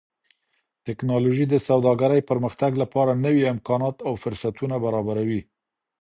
ټکنالوژي 0.85 1.45
د 1.49 1.55
سوداګرۍ 1.67 2.21
پرمختګ 2.29 2.71
لپاره 2.83 3.11
نوي 3.25 3.43
امکانات 3.53 3.95
او 4.07 4.13
فرصتونه 4.23 4.75
برابروي. 4.85 5.41